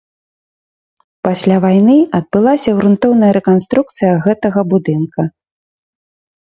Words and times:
Пасля 1.27 1.57
вайны 1.65 1.97
адбылася 2.21 2.69
грунтоўная 2.79 3.31
рэканструкцыя 3.39 4.13
гэтага 4.27 4.61
будынка. 4.75 5.21